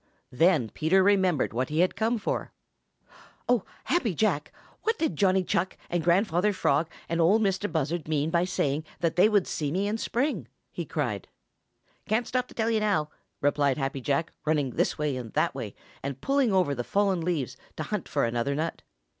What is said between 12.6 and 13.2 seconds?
you now!"